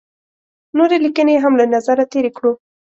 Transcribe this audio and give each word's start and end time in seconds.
نورې 0.77 0.97
لیکنې 1.05 1.33
یې 1.35 1.41
هم 1.43 1.53
له 1.59 1.65
نظره 1.73 2.03
تېرې 2.11 2.31
کړو. 2.37 2.51